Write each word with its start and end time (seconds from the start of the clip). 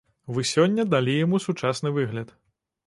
Вы 0.37 0.45
сёння 0.53 0.85
далі 0.93 1.11
яму 1.25 1.43
сучасны 1.47 1.89
выгляд. 2.01 2.39